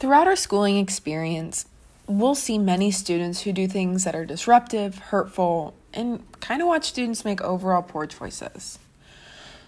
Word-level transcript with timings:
Throughout 0.00 0.26
our 0.26 0.34
schooling 0.36 0.78
experience, 0.78 1.66
we'll 2.06 2.34
see 2.34 2.56
many 2.56 2.90
students 2.90 3.42
who 3.42 3.52
do 3.52 3.68
things 3.68 4.04
that 4.04 4.16
are 4.16 4.24
disruptive, 4.24 4.96
hurtful, 4.96 5.74
and 5.92 6.24
kind 6.40 6.62
of 6.62 6.68
watch 6.68 6.86
students 6.86 7.22
make 7.22 7.42
overall 7.42 7.82
poor 7.82 8.06
choices. 8.06 8.78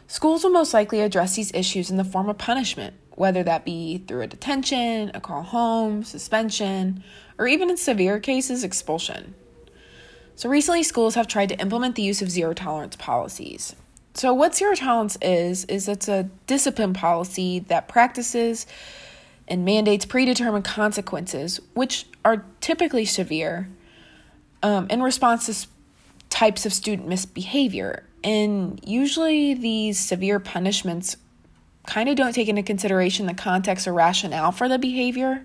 Schools 0.09 0.43
will 0.43 0.51
most 0.51 0.73
likely 0.73 1.01
address 1.03 1.37
these 1.37 1.53
issues 1.53 1.91
in 1.91 1.99
the 1.99 2.05
form 2.05 2.31
of 2.31 2.39
punishment, 2.39 2.95
whether 3.11 3.43
that 3.43 3.67
be 3.67 3.99
through 4.09 4.23
a 4.23 4.27
detention, 4.27 5.11
a 5.12 5.21
call 5.21 5.43
home, 5.43 6.03
suspension, 6.03 7.05
or 7.37 7.46
even 7.46 7.69
in 7.69 7.77
severe 7.77 8.19
cases, 8.19 8.64
expulsion. 8.64 9.35
So, 10.35 10.49
recently, 10.49 10.83
schools 10.83 11.14
have 11.14 11.27
tried 11.27 11.51
to 11.51 11.61
implement 11.61 11.95
the 11.95 12.03
use 12.03 12.23
of 12.23 12.30
zero 12.30 12.55
tolerance 12.55 12.96
policies. 12.96 13.77
So, 14.14 14.33
what 14.33 14.55
zero 14.55 14.75
tolerance 14.75 15.19
is, 15.21 15.67
is 15.67 15.89
it's 15.89 16.09
a 16.09 16.30
discipline 16.46 16.95
policy 16.95 17.59
that 17.69 17.87
practices 17.87 18.67
and 19.48 19.64
mandates 19.64 20.04
predetermined 20.04 20.64
consequences, 20.64 21.60
which 21.74 22.06
are 22.24 22.45
typically 22.60 23.05
severe, 23.05 23.69
um, 24.62 24.87
in 24.88 25.02
response 25.02 25.46
to 25.46 25.69
types 26.30 26.64
of 26.64 26.73
student 26.73 27.09
misbehavior. 27.09 28.05
And 28.24 28.80
usually, 28.86 29.55
these 29.55 29.98
severe 29.98 30.38
punishments 30.38 31.16
kind 31.86 32.09
of 32.09 32.16
don't 32.16 32.33
take 32.33 32.48
into 32.48 32.62
consideration 32.62 33.27
the 33.27 33.34
context 33.34 33.86
or 33.88 33.92
rationale 33.92 34.52
for 34.52 34.69
the 34.69 34.78
behavior. 34.78 35.45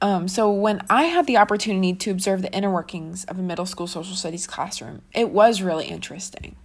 Um, 0.00 0.26
so, 0.26 0.50
when 0.50 0.84
I 0.90 1.04
had 1.04 1.26
the 1.26 1.36
opportunity 1.36 1.94
to 1.94 2.10
observe 2.10 2.42
the 2.42 2.52
inner 2.52 2.70
workings 2.70 3.24
of 3.24 3.38
a 3.38 3.42
middle 3.42 3.66
school 3.66 3.86
social 3.86 4.16
studies 4.16 4.48
classroom, 4.48 5.02
it 5.14 5.30
was 5.30 5.62
really 5.62 5.86
interesting 5.86 6.56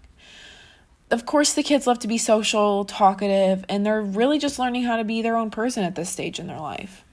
of 1.10 1.26
course, 1.26 1.54
the 1.54 1.64
kids 1.64 1.88
love 1.88 2.00
to 2.00 2.08
be 2.08 2.18
social, 2.18 2.84
talkative, 2.84 3.64
and 3.70 3.86
they're 3.86 4.02
really 4.02 4.40
just 4.40 4.60
learning 4.60 4.84
how 4.84 4.98
to 4.98 5.04
be 5.06 5.22
their 5.22 5.38
own 5.38 5.50
person 5.50 5.84
at 5.84 5.96
this 5.96 6.10
stage 6.10 6.40
in 6.40 6.48
their 6.48 6.60
life. 6.60 7.04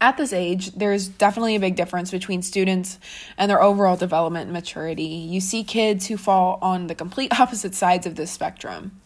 At 0.00 0.16
this 0.16 0.32
age, 0.32 0.72
there's 0.72 1.06
definitely 1.06 1.54
a 1.54 1.60
big 1.60 1.76
difference 1.76 2.10
between 2.10 2.42
students 2.42 2.98
and 3.38 3.48
their 3.48 3.62
overall 3.62 3.96
development 3.96 4.44
and 4.44 4.52
maturity. 4.52 5.04
You 5.04 5.40
see 5.40 5.62
kids 5.62 6.08
who 6.08 6.16
fall 6.16 6.58
on 6.60 6.88
the 6.88 6.94
complete 6.94 7.32
opposite 7.40 7.74
sides 7.74 8.06
of 8.06 8.16
this 8.16 8.32
spectrum. 8.32 9.00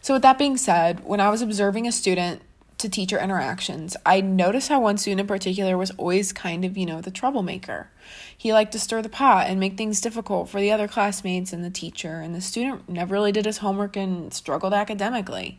So, 0.00 0.14
with 0.14 0.22
that 0.22 0.38
being 0.38 0.56
said, 0.56 1.04
when 1.04 1.20
I 1.20 1.30
was 1.30 1.40
observing 1.40 1.86
a 1.86 1.92
student 1.92 2.42
to 2.78 2.88
teacher 2.88 3.18
interactions, 3.18 3.96
I 4.06 4.20
noticed 4.20 4.68
how 4.68 4.80
one 4.80 4.98
student 4.98 5.20
in 5.20 5.26
particular 5.26 5.76
was 5.76 5.90
always 5.92 6.32
kind 6.32 6.64
of, 6.64 6.76
you 6.76 6.86
know, 6.86 7.00
the 7.00 7.10
troublemaker. 7.10 7.90
He 8.36 8.52
liked 8.52 8.72
to 8.72 8.78
stir 8.78 9.02
the 9.02 9.08
pot 9.08 9.48
and 9.48 9.58
make 9.58 9.76
things 9.76 10.00
difficult 10.00 10.48
for 10.48 10.60
the 10.60 10.70
other 10.70 10.88
classmates 10.88 11.52
and 11.52 11.64
the 11.64 11.70
teacher, 11.70 12.20
and 12.20 12.34
the 12.34 12.40
student 12.40 12.88
never 12.88 13.14
really 13.14 13.32
did 13.32 13.46
his 13.46 13.58
homework 13.58 13.96
and 13.96 14.32
struggled 14.32 14.72
academically. 14.72 15.58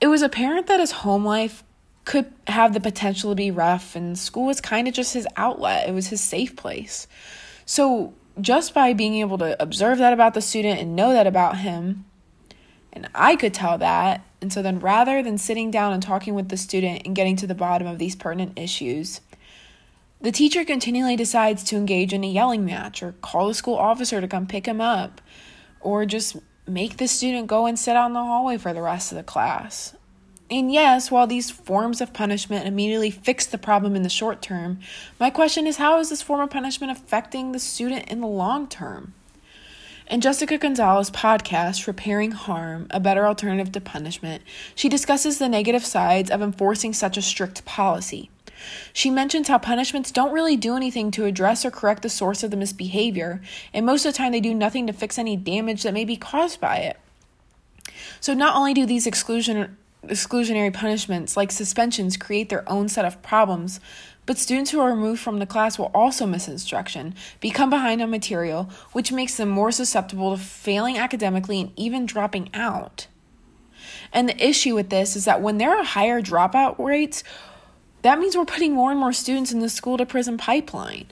It 0.00 0.08
was 0.08 0.22
apparent 0.22 0.66
that 0.66 0.80
his 0.80 0.90
home 0.90 1.24
life 1.24 1.62
could 2.04 2.30
have 2.46 2.74
the 2.74 2.80
potential 2.80 3.30
to 3.30 3.36
be 3.36 3.50
rough, 3.50 3.96
and 3.96 4.18
school 4.18 4.46
was 4.46 4.60
kind 4.60 4.88
of 4.88 4.94
just 4.94 5.14
his 5.14 5.28
outlet, 5.36 5.88
it 5.88 5.92
was 5.92 6.08
his 6.08 6.20
safe 6.20 6.56
place. 6.56 7.06
So, 7.64 8.12
just 8.40 8.74
by 8.74 8.92
being 8.92 9.14
able 9.16 9.38
to 9.38 9.60
observe 9.62 9.98
that 9.98 10.12
about 10.12 10.34
the 10.34 10.40
student 10.42 10.80
and 10.80 10.96
know 10.96 11.12
that 11.12 11.26
about 11.26 11.58
him, 11.58 12.04
and 12.94 13.08
I 13.14 13.36
could 13.36 13.52
tell 13.52 13.76
that. 13.78 14.24
And 14.40 14.52
so 14.52 14.62
then, 14.62 14.78
rather 14.78 15.22
than 15.22 15.36
sitting 15.36 15.70
down 15.70 15.92
and 15.92 16.02
talking 16.02 16.34
with 16.34 16.48
the 16.48 16.56
student 16.56 17.02
and 17.04 17.14
getting 17.14 17.36
to 17.36 17.46
the 17.46 17.54
bottom 17.54 17.86
of 17.86 17.98
these 17.98 18.16
pertinent 18.16 18.58
issues, 18.58 19.20
the 20.20 20.32
teacher 20.32 20.64
continually 20.64 21.16
decides 21.16 21.64
to 21.64 21.76
engage 21.76 22.12
in 22.12 22.24
a 22.24 22.28
yelling 22.28 22.64
match 22.64 23.02
or 23.02 23.12
call 23.20 23.48
the 23.48 23.54
school 23.54 23.74
officer 23.74 24.20
to 24.20 24.28
come 24.28 24.46
pick 24.46 24.66
him 24.66 24.80
up 24.80 25.20
or 25.80 26.06
just 26.06 26.36
make 26.66 26.96
the 26.96 27.08
student 27.08 27.46
go 27.46 27.66
and 27.66 27.78
sit 27.78 27.96
out 27.96 28.06
in 28.06 28.14
the 28.14 28.24
hallway 28.24 28.56
for 28.56 28.72
the 28.72 28.80
rest 28.80 29.12
of 29.12 29.16
the 29.16 29.24
class. 29.24 29.94
And 30.50 30.72
yes, 30.72 31.10
while 31.10 31.26
these 31.26 31.50
forms 31.50 32.00
of 32.00 32.12
punishment 32.12 32.66
immediately 32.66 33.10
fix 33.10 33.44
the 33.44 33.58
problem 33.58 33.96
in 33.96 34.02
the 34.02 34.08
short 34.08 34.40
term, 34.40 34.78
my 35.18 35.30
question 35.30 35.66
is 35.66 35.78
how 35.78 35.98
is 35.98 36.10
this 36.10 36.22
form 36.22 36.40
of 36.40 36.50
punishment 36.50 36.92
affecting 36.92 37.52
the 37.52 37.58
student 37.58 38.08
in 38.08 38.20
the 38.20 38.26
long 38.26 38.68
term? 38.68 39.14
In 40.06 40.20
Jessica 40.20 40.58
Gonzalez's 40.58 41.10
podcast, 41.10 41.86
Repairing 41.86 42.32
Harm 42.32 42.88
A 42.90 43.00
Better 43.00 43.26
Alternative 43.26 43.72
to 43.72 43.80
Punishment, 43.80 44.42
she 44.74 44.90
discusses 44.90 45.38
the 45.38 45.48
negative 45.48 45.84
sides 45.84 46.30
of 46.30 46.42
enforcing 46.42 46.92
such 46.92 47.16
a 47.16 47.22
strict 47.22 47.64
policy. 47.64 48.28
She 48.92 49.08
mentions 49.08 49.48
how 49.48 49.56
punishments 49.56 50.10
don't 50.10 50.32
really 50.32 50.58
do 50.58 50.76
anything 50.76 51.10
to 51.12 51.24
address 51.24 51.64
or 51.64 51.70
correct 51.70 52.02
the 52.02 52.10
source 52.10 52.42
of 52.42 52.50
the 52.50 52.56
misbehavior, 52.56 53.40
and 53.72 53.86
most 53.86 54.04
of 54.04 54.12
the 54.12 54.18
time 54.18 54.32
they 54.32 54.40
do 54.40 54.52
nothing 54.52 54.86
to 54.86 54.92
fix 54.92 55.18
any 55.18 55.36
damage 55.36 55.82
that 55.84 55.94
may 55.94 56.04
be 56.04 56.16
caused 56.16 56.60
by 56.60 56.76
it. 56.76 56.98
So, 58.20 58.34
not 58.34 58.56
only 58.56 58.74
do 58.74 58.84
these 58.84 59.06
exclusion, 59.06 59.78
exclusionary 60.04 60.72
punishments 60.72 61.34
like 61.34 61.50
suspensions 61.50 62.18
create 62.18 62.50
their 62.50 62.68
own 62.70 62.90
set 62.90 63.06
of 63.06 63.22
problems, 63.22 63.80
but 64.26 64.38
students 64.38 64.70
who 64.70 64.80
are 64.80 64.90
removed 64.90 65.20
from 65.20 65.38
the 65.38 65.46
class 65.46 65.78
will 65.78 65.90
also 65.94 66.26
miss 66.26 66.48
instruction, 66.48 67.14
become 67.40 67.70
behind 67.70 68.00
on 68.00 68.10
material, 68.10 68.70
which 68.92 69.12
makes 69.12 69.36
them 69.36 69.48
more 69.48 69.70
susceptible 69.70 70.36
to 70.36 70.42
failing 70.42 70.98
academically 70.98 71.60
and 71.60 71.72
even 71.76 72.06
dropping 72.06 72.48
out. 72.54 73.06
And 74.12 74.28
the 74.28 74.44
issue 74.46 74.74
with 74.74 74.90
this 74.90 75.16
is 75.16 75.24
that 75.24 75.42
when 75.42 75.58
there 75.58 75.76
are 75.76 75.84
higher 75.84 76.22
dropout 76.22 76.78
rates, 76.78 77.24
that 78.02 78.18
means 78.18 78.36
we're 78.36 78.44
putting 78.44 78.72
more 78.72 78.90
and 78.90 79.00
more 79.00 79.12
students 79.12 79.52
in 79.52 79.60
the 79.60 79.68
school 79.68 79.96
to 79.96 80.06
prison 80.06 80.38
pipeline. 80.38 81.06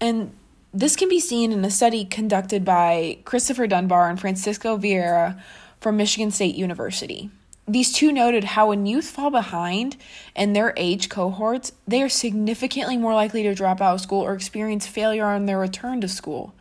And 0.00 0.32
this 0.72 0.96
can 0.96 1.08
be 1.08 1.20
seen 1.20 1.52
in 1.52 1.64
a 1.64 1.70
study 1.70 2.04
conducted 2.04 2.64
by 2.64 3.18
Christopher 3.24 3.66
Dunbar 3.66 4.10
and 4.10 4.20
Francisco 4.20 4.76
Vieira 4.76 5.40
from 5.80 5.96
Michigan 5.96 6.30
State 6.30 6.54
University. 6.54 7.30
These 7.68 7.92
two 7.92 8.12
noted 8.12 8.44
how 8.44 8.68
when 8.68 8.86
youth 8.86 9.10
fall 9.10 9.30
behind 9.30 9.98
in 10.34 10.54
their 10.54 10.72
age 10.78 11.10
cohorts, 11.10 11.72
they 11.86 12.02
are 12.02 12.08
significantly 12.08 12.96
more 12.96 13.12
likely 13.12 13.42
to 13.42 13.54
drop 13.54 13.82
out 13.82 13.94
of 13.94 14.00
school 14.00 14.22
or 14.24 14.32
experience 14.32 14.86
failure 14.86 15.26
on 15.26 15.44
their 15.44 15.58
return 15.58 16.00
to 16.00 16.08
school. 16.08 16.54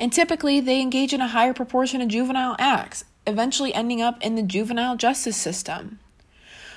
And 0.00 0.12
typically, 0.12 0.58
they 0.58 0.80
engage 0.80 1.12
in 1.12 1.20
a 1.20 1.28
higher 1.28 1.54
proportion 1.54 2.00
of 2.00 2.08
juvenile 2.08 2.56
acts, 2.58 3.04
eventually 3.24 3.72
ending 3.72 4.02
up 4.02 4.20
in 4.20 4.34
the 4.34 4.42
juvenile 4.42 4.96
justice 4.96 5.36
system. 5.36 6.00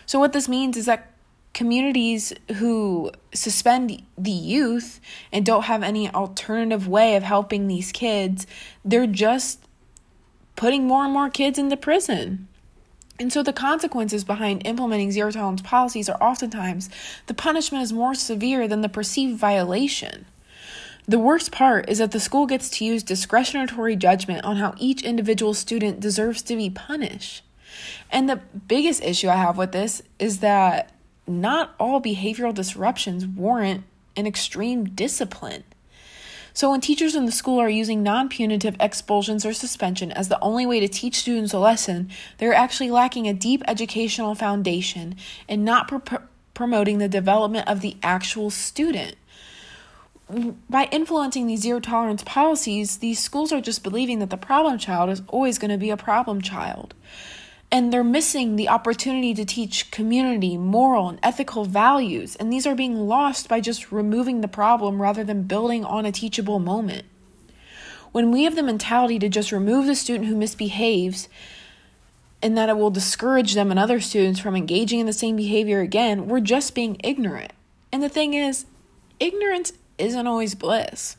So, 0.06 0.20
what 0.20 0.34
this 0.34 0.48
means 0.48 0.78
is 0.78 0.86
that 0.86 1.12
communities 1.54 2.34
who 2.58 3.12
suspend 3.34 4.04
the 4.16 4.32
youth 4.32 5.02
and 5.32 5.44
don't 5.44 5.64
have 5.64 5.82
any 5.82 6.08
alternative 6.12 6.88
way 6.88 7.16
of 7.16 7.24
helping 7.24 7.68
these 7.68 7.92
kids, 7.92 8.46
they're 8.86 9.08
just 9.08 9.60
putting 10.56 10.88
more 10.88 11.04
and 11.04 11.14
more 11.14 11.32
kids 11.32 11.58
into 11.58 11.76
prison. 11.76 12.48
And 13.22 13.32
so 13.32 13.44
the 13.44 13.54
consequences 13.54 14.24
behind 14.24 14.66
implementing 14.66 15.12
zero 15.12 15.30
tolerance 15.30 15.62
policies 15.62 16.10
are 16.10 16.18
oftentimes 16.20 16.90
the 17.28 17.36
punishment 17.36 17.84
is 17.84 17.94
more 17.94 18.16
severe 18.16 18.68
than 18.68 18.82
the 18.82 18.90
perceived 18.90 19.38
violation. 19.38 20.26
The 21.08 21.20
worst 21.20 21.52
part 21.52 21.88
is 21.88 22.00
that 22.00 22.14
the 22.14 22.20
school 22.20 22.48
gets 22.48 22.68
to 22.72 22.86
use 22.86 23.04
discretionary 23.04 23.96
judgment 23.96 24.44
on 24.44 24.56
how 24.56 24.74
each 24.80 25.04
individual 25.04 25.54
student 25.54 26.00
deserves 26.00 26.42
to 26.42 26.56
be 26.56 26.72
punished. 26.72 27.44
And 28.10 28.28
the 28.28 28.38
biggest 28.68 29.04
issue 29.04 29.30
I 29.30 29.36
have 29.36 29.56
with 29.56 29.72
this 29.72 30.02
is 30.18 30.40
that 30.40 30.90
not 31.28 31.76
all 31.80 32.02
behavioral 32.02 32.56
disruptions 32.56 33.28
warrant 33.28 33.84
an 34.16 34.26
extreme 34.26 34.86
discipline. 34.86 35.64
So, 36.54 36.72
when 36.72 36.82
teachers 36.82 37.16
in 37.16 37.26
the 37.26 37.32
school 37.32 37.60
are 37.60 37.70
using 37.70 38.04
non 38.04 38.30
punitive 38.30 38.76
expulsions 38.80 39.46
or 39.46 39.54
suspension 39.54 40.12
as 40.12 40.30
the 40.30 40.40
only 40.42 40.66
way 40.66 40.80
to 40.80 40.88
teach 40.88 41.16
students 41.16 41.54
a 41.54 41.60
lesson, 41.60 42.10
they're 42.38 42.54
actually 42.54 42.92
lacking 42.92 43.28
a 43.28 43.34
deep 43.34 43.62
educational 43.68 44.36
foundation 44.36 45.16
and 45.48 45.64
not 45.64 45.88
pro- 45.88 46.20
promoting 46.54 46.98
the 46.98 47.08
development 47.08 47.68
of 47.68 47.82
the 47.82 47.98
actual 48.04 48.50
student. 48.50 49.16
By 50.70 50.88
influencing 50.92 51.48
these 51.48 51.62
zero 51.62 51.80
tolerance 51.80 52.24
policies, 52.24 52.98
these 52.98 53.20
schools 53.20 53.52
are 53.52 53.60
just 53.60 53.84
believing 53.84 54.20
that 54.20 54.30
the 54.30 54.38
problem 54.38 54.78
child 54.78 55.10
is 55.10 55.22
always 55.28 55.58
going 55.58 55.72
to 55.72 55.78
be 55.78 55.90
a 55.90 55.98
problem 55.98 56.42
child 56.42 56.94
and 57.72 57.92
they're 57.92 58.04
missing 58.04 58.58
the 58.58 58.68
opportunity 58.68 59.34
to 59.34 59.46
teach 59.46 59.92
community, 59.92 60.58
moral, 60.58 61.08
and 61.08 61.20
ethical 61.24 61.64
values, 61.64 62.36
and 62.36 62.52
these 62.52 62.68
are 62.68 62.76
being 62.76 63.08
lost 63.08 63.48
by 63.48 63.62
just 63.62 63.92
removing 63.92 64.42
the 64.42 64.48
problem 64.48 65.02
rather 65.02 65.24
than 65.24 65.44
building 65.44 65.86
on 65.86 66.06
a 66.06 66.12
teachable 66.12 66.60
moment. 66.60 67.06
When 68.12 68.30
we 68.30 68.44
have 68.44 68.56
the 68.56 68.64
mentality 68.64 69.20
to 69.20 69.30
just 69.30 69.54
remove 69.54 69.86
the 69.86 69.96
student 69.96 70.28
who 70.28 70.36
misbehaves 70.36 71.30
and 72.42 72.58
that 72.58 72.68
it 72.68 72.78
will 72.78 72.90
discourage 72.90 73.54
them 73.54 73.72
and 73.72 73.80
other 73.80 74.02
students 74.02 74.40
from 74.40 74.56
engaging 74.56 75.00
in 75.00 75.06
the 75.06 75.14
same 75.14 75.38
behavior 75.38 75.80
again, 75.80 76.28
we're 76.28 76.42
just 76.42 76.76
being 76.76 76.98
ignorant. 77.04 77.54
And 77.94 78.04
the 78.04 78.10
thing 78.10 78.34
is, 78.34 78.66
ignorance 79.20 79.72
isn't 79.98 80.28
always 80.28 80.56
bliss. 80.56 81.16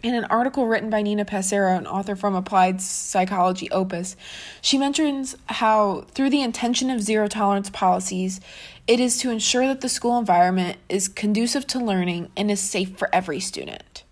In 0.00 0.14
an 0.14 0.26
article 0.26 0.68
written 0.68 0.90
by 0.90 1.02
Nina 1.02 1.24
Passero, 1.24 1.76
an 1.76 1.86
author 1.86 2.14
from 2.14 2.36
Applied 2.36 2.80
Psychology 2.80 3.68
Opus, 3.72 4.14
she 4.60 4.78
mentions 4.78 5.36
how, 5.46 6.06
through 6.12 6.30
the 6.30 6.42
intention 6.42 6.88
of 6.88 7.02
zero 7.02 7.26
tolerance 7.26 7.68
policies, 7.68 8.40
it 8.86 9.00
is 9.00 9.18
to 9.18 9.30
ensure 9.30 9.66
that 9.66 9.80
the 9.80 9.88
school 9.88 10.16
environment 10.16 10.78
is 10.88 11.08
conducive 11.08 11.66
to 11.68 11.80
learning 11.80 12.30
and 12.36 12.48
is 12.48 12.60
safe 12.60 12.96
for 12.96 13.12
every 13.12 13.40
student. 13.40 14.04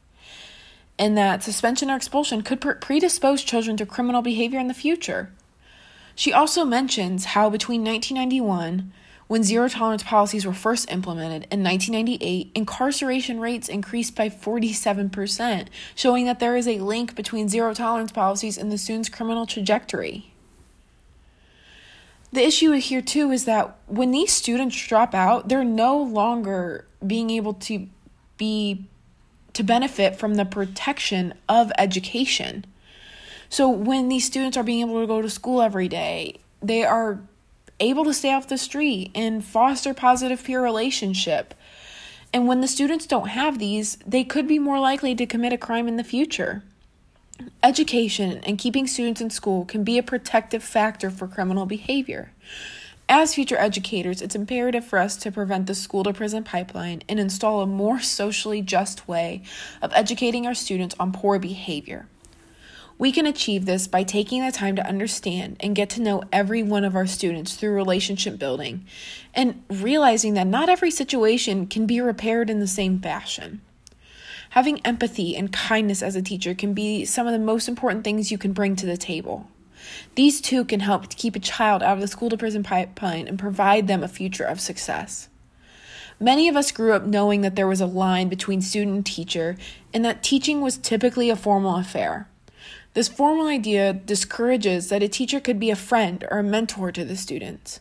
And 0.98 1.16
that 1.16 1.44
suspension 1.44 1.88
or 1.88 1.96
expulsion 1.96 2.42
could 2.42 2.60
predispose 2.80 3.44
children 3.44 3.76
to 3.76 3.86
criminal 3.86 4.22
behavior 4.22 4.58
in 4.58 4.66
the 4.66 4.74
future. 4.74 5.30
She 6.16 6.32
also 6.32 6.64
mentions 6.64 7.26
how 7.26 7.48
between 7.48 7.84
1991, 7.84 8.92
When 9.28 9.42
zero 9.42 9.68
tolerance 9.68 10.04
policies 10.04 10.46
were 10.46 10.52
first 10.52 10.90
implemented 10.90 11.48
in 11.50 11.64
1998, 11.64 12.52
incarceration 12.54 13.40
rates 13.40 13.68
increased 13.68 14.14
by 14.14 14.28
47%, 14.28 15.66
showing 15.96 16.26
that 16.26 16.38
there 16.38 16.56
is 16.56 16.68
a 16.68 16.78
link 16.78 17.16
between 17.16 17.48
zero 17.48 17.74
tolerance 17.74 18.12
policies 18.12 18.56
and 18.56 18.70
the 18.70 18.78
student's 18.78 19.08
criminal 19.08 19.44
trajectory. 19.44 20.32
The 22.32 22.44
issue 22.44 22.72
here, 22.72 23.02
too, 23.02 23.32
is 23.32 23.46
that 23.46 23.76
when 23.86 24.12
these 24.12 24.32
students 24.32 24.86
drop 24.86 25.14
out, 25.14 25.48
they're 25.48 25.64
no 25.64 25.96
longer 25.96 26.86
being 27.04 27.30
able 27.30 27.54
to 27.54 27.88
be 28.36 28.86
to 29.54 29.62
benefit 29.62 30.16
from 30.16 30.34
the 30.34 30.44
protection 30.44 31.32
of 31.48 31.72
education. 31.78 32.66
So 33.48 33.70
when 33.70 34.08
these 34.08 34.26
students 34.26 34.56
are 34.56 34.62
being 34.62 34.86
able 34.86 35.00
to 35.00 35.06
go 35.06 35.22
to 35.22 35.30
school 35.30 35.62
every 35.62 35.88
day, 35.88 36.40
they 36.60 36.84
are 36.84 37.20
able 37.80 38.04
to 38.04 38.14
stay 38.14 38.32
off 38.32 38.48
the 38.48 38.58
street 38.58 39.10
and 39.14 39.44
foster 39.44 39.94
positive 39.94 40.42
peer 40.42 40.62
relationship. 40.62 41.54
And 42.32 42.46
when 42.46 42.60
the 42.60 42.68
students 42.68 43.06
don't 43.06 43.28
have 43.28 43.58
these, 43.58 43.96
they 44.06 44.24
could 44.24 44.46
be 44.46 44.58
more 44.58 44.78
likely 44.78 45.14
to 45.14 45.26
commit 45.26 45.52
a 45.52 45.58
crime 45.58 45.88
in 45.88 45.96
the 45.96 46.04
future. 46.04 46.62
Education 47.62 48.40
and 48.44 48.58
keeping 48.58 48.86
students 48.86 49.20
in 49.20 49.30
school 49.30 49.64
can 49.64 49.84
be 49.84 49.98
a 49.98 50.02
protective 50.02 50.62
factor 50.62 51.10
for 51.10 51.28
criminal 51.28 51.66
behavior. 51.66 52.32
As 53.08 53.34
future 53.34 53.56
educators, 53.56 54.20
it's 54.20 54.34
imperative 54.34 54.84
for 54.84 54.98
us 54.98 55.16
to 55.18 55.30
prevent 55.30 55.66
the 55.66 55.74
school 55.74 56.02
to 56.04 56.12
prison 56.12 56.42
pipeline 56.42 57.02
and 57.08 57.20
install 57.20 57.60
a 57.60 57.66
more 57.66 58.00
socially 58.00 58.62
just 58.62 59.06
way 59.06 59.42
of 59.80 59.92
educating 59.94 60.46
our 60.46 60.54
students 60.54 60.96
on 60.98 61.12
poor 61.12 61.38
behavior. 61.38 62.08
We 62.98 63.12
can 63.12 63.26
achieve 63.26 63.66
this 63.66 63.86
by 63.86 64.04
taking 64.04 64.44
the 64.44 64.50
time 64.50 64.74
to 64.76 64.86
understand 64.86 65.58
and 65.60 65.76
get 65.76 65.90
to 65.90 66.02
know 66.02 66.22
every 66.32 66.62
one 66.62 66.82
of 66.82 66.96
our 66.96 67.06
students 67.06 67.54
through 67.54 67.74
relationship 67.74 68.38
building 68.38 68.86
and 69.34 69.62
realizing 69.68 70.32
that 70.34 70.46
not 70.46 70.70
every 70.70 70.90
situation 70.90 71.66
can 71.66 71.86
be 71.86 72.00
repaired 72.00 72.48
in 72.48 72.58
the 72.58 72.66
same 72.66 72.98
fashion. 72.98 73.60
Having 74.50 74.80
empathy 74.86 75.36
and 75.36 75.52
kindness 75.52 76.02
as 76.02 76.16
a 76.16 76.22
teacher 76.22 76.54
can 76.54 76.72
be 76.72 77.04
some 77.04 77.26
of 77.26 77.34
the 77.34 77.38
most 77.38 77.68
important 77.68 78.02
things 78.02 78.30
you 78.30 78.38
can 78.38 78.54
bring 78.54 78.76
to 78.76 78.86
the 78.86 78.96
table. 78.96 79.48
These 80.14 80.40
two 80.40 80.64
can 80.64 80.80
help 80.80 81.08
to 81.08 81.16
keep 81.16 81.36
a 81.36 81.40
child 81.40 81.82
out 81.82 81.96
of 81.96 82.00
the 82.00 82.08
school 82.08 82.30
to 82.30 82.38
prison 82.38 82.62
pipeline 82.62 83.28
and 83.28 83.38
provide 83.38 83.88
them 83.88 84.02
a 84.02 84.08
future 84.08 84.44
of 84.44 84.58
success. 84.58 85.28
Many 86.18 86.48
of 86.48 86.56
us 86.56 86.72
grew 86.72 86.94
up 86.94 87.04
knowing 87.04 87.42
that 87.42 87.56
there 87.56 87.68
was 87.68 87.82
a 87.82 87.86
line 87.86 88.30
between 88.30 88.62
student 88.62 88.96
and 88.96 89.04
teacher, 89.04 89.58
and 89.92 90.02
that 90.02 90.22
teaching 90.22 90.62
was 90.62 90.78
typically 90.78 91.28
a 91.28 91.36
formal 91.36 91.76
affair. 91.76 92.26
This 92.96 93.08
formal 93.08 93.48
idea 93.48 93.92
discourages 93.92 94.88
that 94.88 95.02
a 95.02 95.08
teacher 95.08 95.38
could 95.38 95.60
be 95.60 95.68
a 95.68 95.76
friend 95.76 96.24
or 96.30 96.38
a 96.38 96.42
mentor 96.42 96.90
to 96.92 97.04
the 97.04 97.14
students. 97.14 97.80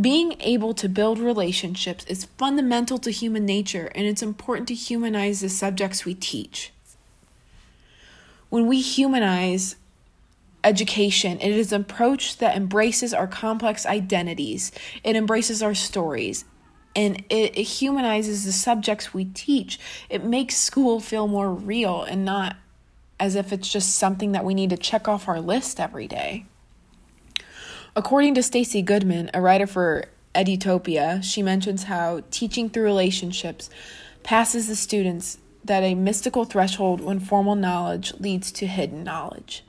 Being 0.00 0.36
able 0.40 0.72
to 0.72 0.88
build 0.88 1.18
relationships 1.18 2.06
is 2.06 2.24
fundamental 2.38 2.96
to 3.00 3.10
human 3.10 3.44
nature, 3.44 3.92
and 3.94 4.06
it's 4.06 4.22
important 4.22 4.68
to 4.68 4.74
humanize 4.74 5.42
the 5.42 5.50
subjects 5.50 6.06
we 6.06 6.14
teach. 6.14 6.72
When 8.48 8.66
we 8.66 8.80
humanize 8.80 9.76
education, 10.64 11.38
it 11.38 11.52
is 11.52 11.70
an 11.70 11.82
approach 11.82 12.38
that 12.38 12.56
embraces 12.56 13.12
our 13.12 13.26
complex 13.26 13.84
identities, 13.84 14.72
it 15.04 15.14
embraces 15.14 15.62
our 15.62 15.74
stories, 15.74 16.46
and 16.96 17.22
it, 17.28 17.58
it 17.58 17.64
humanizes 17.64 18.46
the 18.46 18.52
subjects 18.52 19.12
we 19.12 19.26
teach. 19.26 19.78
It 20.08 20.24
makes 20.24 20.56
school 20.56 21.00
feel 21.00 21.28
more 21.28 21.52
real 21.52 22.02
and 22.02 22.24
not 22.24 22.56
as 23.22 23.36
if 23.36 23.52
it's 23.52 23.68
just 23.68 23.94
something 23.94 24.32
that 24.32 24.44
we 24.44 24.52
need 24.52 24.70
to 24.70 24.76
check 24.76 25.06
off 25.06 25.28
our 25.28 25.40
list 25.40 25.78
every 25.78 26.08
day. 26.08 26.44
According 27.94 28.34
to 28.34 28.42
Stacy 28.42 28.82
Goodman, 28.82 29.30
a 29.32 29.40
writer 29.40 29.68
for 29.68 30.06
Edutopia, 30.34 31.22
she 31.22 31.40
mentions 31.40 31.84
how 31.84 32.22
teaching 32.32 32.68
through 32.68 32.82
relationships 32.82 33.70
passes 34.24 34.66
the 34.66 34.74
students 34.74 35.38
that 35.64 35.84
a 35.84 35.94
mystical 35.94 36.44
threshold 36.44 37.00
when 37.00 37.20
formal 37.20 37.54
knowledge 37.54 38.12
leads 38.18 38.50
to 38.50 38.66
hidden 38.66 39.04
knowledge. 39.04 39.62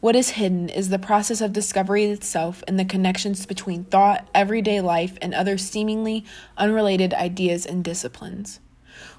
What 0.00 0.14
is 0.14 0.30
hidden 0.30 0.68
is 0.68 0.90
the 0.90 0.98
process 0.98 1.40
of 1.40 1.54
discovery 1.54 2.04
itself 2.04 2.62
and 2.68 2.78
the 2.78 2.84
connections 2.84 3.46
between 3.46 3.84
thought, 3.84 4.28
everyday 4.34 4.82
life, 4.82 5.16
and 5.22 5.32
other 5.32 5.56
seemingly 5.56 6.26
unrelated 6.58 7.14
ideas 7.14 7.64
and 7.64 7.82
disciplines. 7.82 8.60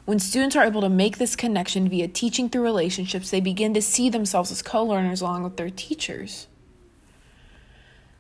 When 0.06 0.20
students 0.20 0.56
are 0.58 0.66
able 0.66 0.82
to 0.82 0.90
make 0.90 1.18
this 1.18 1.36
connection 1.36 1.88
via 1.88 2.10
teaching 2.10 2.50
through 2.50 2.64
relationships, 2.64 3.30
they 3.30 3.40
begin 3.40 3.74
to 3.74 3.82
see 3.82 4.10
themselves 4.10 4.52
as 4.52 4.62
co 4.62 4.84
learners 4.84 5.22
along 5.22 5.44
with 5.44 5.56
their 5.56 5.70
teachers. 5.70 6.48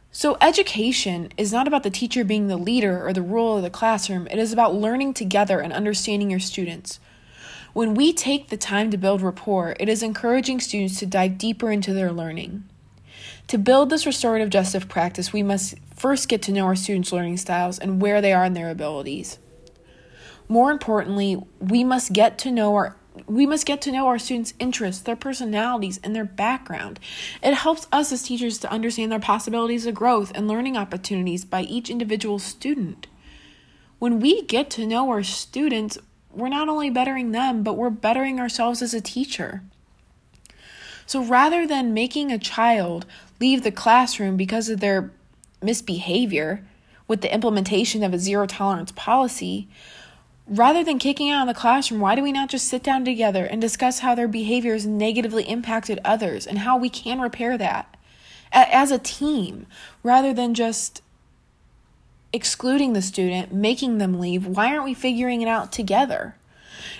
So, 0.09 0.37
education 0.39 1.29
is 1.37 1.51
not 1.51 1.67
about 1.67 1.83
the 1.83 1.89
teacher 1.89 2.23
being 2.23 2.47
the 2.47 2.55
leader 2.55 3.05
or 3.05 3.11
the 3.11 3.21
rule 3.21 3.57
of 3.57 3.63
the 3.63 3.69
classroom, 3.69 4.27
it 4.27 4.39
is 4.39 4.53
about 4.53 4.75
learning 4.75 5.15
together 5.15 5.59
and 5.59 5.73
understanding 5.73 6.29
your 6.29 6.39
students. 6.39 6.99
When 7.73 7.95
we 7.95 8.13
take 8.13 8.47
the 8.47 8.57
time 8.57 8.91
to 8.91 8.97
build 8.97 9.21
rapport, 9.21 9.75
it 9.79 9.89
is 9.89 10.03
encouraging 10.03 10.59
students 10.59 10.99
to 10.99 11.07
dive 11.07 11.39
deeper 11.39 11.71
into 11.71 11.93
their 11.93 12.11
learning. 12.11 12.63
To 13.47 13.57
build 13.57 13.89
this 13.89 14.05
restorative 14.05 14.51
justice 14.51 14.85
practice, 14.85 15.33
we 15.33 15.43
must 15.43 15.75
first 15.95 16.29
get 16.29 16.41
to 16.43 16.51
know 16.53 16.65
our 16.65 16.75
students' 16.75 17.11
learning 17.11 17.37
styles 17.37 17.79
and 17.79 18.01
where 18.01 18.21
they 18.21 18.31
are 18.31 18.45
in 18.45 18.53
their 18.53 18.69
abilities. 18.69 19.39
More 20.47 20.71
importantly, 20.71 21.41
we 21.59 21.83
must 21.83 22.13
get 22.13 22.37
to 22.39 22.51
know 22.51 22.75
our 22.75 22.95
we 23.27 23.45
must 23.45 23.67
get 23.67 23.79
to 23.83 23.91
know 23.91 24.07
our 24.07 24.17
students' 24.17 24.55
interests, 24.59 25.03
their 25.03 25.15
personalities, 25.15 25.99
and 26.03 26.15
their 26.15 26.25
background. 26.25 26.99
It 27.43 27.53
helps 27.53 27.87
us 27.91 28.11
as 28.11 28.23
teachers 28.23 28.57
to 28.59 28.71
understand 28.71 29.11
their 29.11 29.19
possibilities 29.19 29.85
of 29.85 29.93
growth 29.93 30.31
and 30.33 30.47
learning 30.47 30.77
opportunities 30.77 31.45
by 31.45 31.61
each 31.61 31.91
individual 31.91 32.39
student. 32.39 33.05
When 33.99 34.19
we 34.19 34.41
get 34.41 34.71
to 34.71 34.87
know 34.87 35.09
our 35.11 35.21
students, 35.21 35.99
we're 36.31 36.49
not 36.49 36.69
only 36.69 36.89
bettering 36.89 37.31
them, 37.31 37.61
but 37.61 37.77
we're 37.77 37.91
bettering 37.91 38.39
ourselves 38.39 38.81
as 38.81 38.93
a 38.93 39.01
teacher. 39.01 39.61
So 41.05 41.23
rather 41.23 41.67
than 41.67 41.93
making 41.93 42.31
a 42.31 42.39
child 42.39 43.05
leave 43.39 43.63
the 43.63 43.71
classroom 43.71 44.37
because 44.37 44.69
of 44.69 44.79
their 44.79 45.11
misbehavior 45.61 46.65
with 47.07 47.21
the 47.21 47.33
implementation 47.33 48.03
of 48.03 48.13
a 48.13 48.19
zero 48.19 48.47
tolerance 48.47 48.91
policy, 48.93 49.67
Rather 50.47 50.83
than 50.83 50.99
kicking 50.99 51.29
out 51.29 51.47
of 51.47 51.53
the 51.53 51.59
classroom, 51.59 52.01
why 52.01 52.15
do 52.15 52.21
we 52.21 52.31
not 52.31 52.49
just 52.49 52.67
sit 52.67 52.83
down 52.83 53.05
together 53.05 53.45
and 53.45 53.61
discuss 53.61 53.99
how 53.99 54.13
their 54.13 54.27
behaviors 54.27 54.85
negatively 54.85 55.43
impacted 55.43 55.99
others 56.03 56.45
and 56.45 56.59
how 56.59 56.77
we 56.77 56.89
can 56.89 57.21
repair 57.21 57.57
that 57.57 57.95
as 58.51 58.91
a 58.91 58.99
team 58.99 59.65
rather 60.03 60.33
than 60.33 60.53
just 60.53 61.01
excluding 62.33 62.93
the 62.93 63.01
student, 63.01 63.53
making 63.53 63.99
them 63.99 64.19
leave? 64.19 64.45
Why 64.45 64.67
aren't 64.67 64.83
we 64.83 64.93
figuring 64.93 65.41
it 65.41 65.47
out 65.47 65.71
together? 65.71 66.35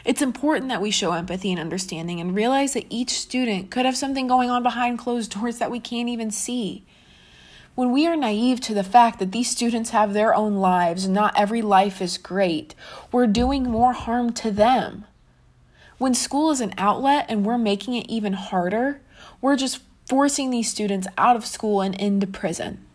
It's 0.06 0.22
important 0.22 0.70
that 0.70 0.82
we 0.82 0.92
show 0.92 1.12
empathy 1.12 1.52
and 1.52 1.60
understanding 1.60 2.22
and 2.22 2.34
realize 2.34 2.74
that 2.74 2.86
each 2.90 3.12
student 3.12 3.72
could 3.72 3.86
have 3.86 3.98
something 3.98 4.28
going 4.28 4.50
on 4.50 4.64
behind 4.64 5.00
closed 5.00 5.32
doors 5.32 5.58
that 5.58 5.72
we 5.72 5.82
can't 5.82 6.08
even 6.08 6.32
see. 6.32 6.86
When 7.75 7.92
we 7.92 8.06
are 8.06 8.15
naive 8.15 8.62
to 8.62 8.75
the 8.75 8.84
fact 8.84 9.18
that 9.18 9.32
these 9.32 9.50
students 9.50 9.89
have 9.89 10.13
their 10.13 10.36
own 10.36 10.58
lives, 10.58 11.08
not 11.08 11.34
every 11.36 11.63
life 11.63 12.03
is 12.03 12.20
great, 12.20 12.75
we're 13.12 13.25
doing 13.25 13.63
more 13.63 13.94
harm 13.94 14.32
to 14.34 14.51
them. 14.51 15.06
When 15.98 16.13
school 16.13 16.51
is 16.51 16.62
an 16.62 16.75
outlet 16.77 17.25
and 17.30 17.44
we're 17.44 17.58
making 17.58 17.96
it 17.96 18.08
even 18.08 18.34
harder, 18.34 19.01
we're 19.42 19.56
just 19.56 19.82
forcing 20.08 20.51
these 20.51 20.70
students 20.70 21.08
out 21.18 21.36
of 21.36 21.48
school 21.48 21.82
and 21.82 21.96
into 21.96 22.27
prison. 22.27 22.86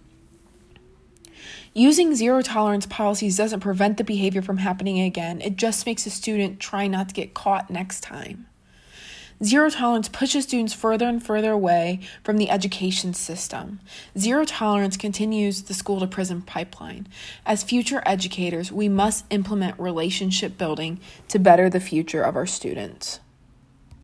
Using 1.74 2.14
zero 2.14 2.40
tolerance 2.40 2.86
policies 2.86 3.36
doesn't 3.36 3.60
prevent 3.60 3.96
the 3.96 4.04
behavior 4.04 4.42
from 4.42 4.58
happening 4.58 5.00
again, 5.00 5.40
it 5.40 5.56
just 5.56 5.86
makes 5.86 6.06
a 6.06 6.10
student 6.10 6.60
try 6.60 6.86
not 6.86 7.08
to 7.08 7.14
get 7.14 7.34
caught 7.34 7.68
next 7.68 8.02
time. 8.02 8.46
Zero 9.42 9.70
tolerance 9.70 10.08
pushes 10.08 10.44
students 10.44 10.74
further 10.74 11.06
and 11.06 11.24
further 11.24 11.52
away 11.52 12.00
from 12.24 12.38
the 12.38 12.50
education 12.50 13.14
system. 13.14 13.78
Zero 14.18 14.44
tolerance 14.44 14.96
continues 14.96 15.62
the 15.62 15.74
school 15.74 16.00
to 16.00 16.08
prison 16.08 16.42
pipeline. 16.42 17.06
As 17.46 17.62
future 17.62 18.02
educators, 18.04 18.72
we 18.72 18.88
must 18.88 19.24
implement 19.30 19.78
relationship 19.78 20.58
building 20.58 20.98
to 21.28 21.38
better 21.38 21.70
the 21.70 21.78
future 21.78 22.22
of 22.22 22.34
our 22.34 22.46
students. 22.46 23.20